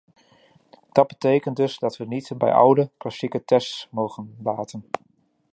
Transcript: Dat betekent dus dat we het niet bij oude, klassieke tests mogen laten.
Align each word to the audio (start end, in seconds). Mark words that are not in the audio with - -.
Dat 0.91 1.07
betekent 1.07 1.55
dus 1.55 1.77
dat 1.77 1.97
we 1.97 2.03
het 2.03 2.11
niet 2.13 2.31
bij 2.37 2.51
oude, 2.51 2.91
klassieke 2.97 3.45
tests 3.45 3.87
mogen 3.91 4.37
laten. 4.43 4.85